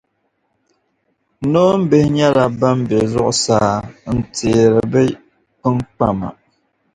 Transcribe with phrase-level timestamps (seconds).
[1.51, 3.73] Noombihi nyɛla ban bɛ zuɣusaa
[4.13, 5.01] n teeri bɛ
[5.59, 6.29] kpimkpama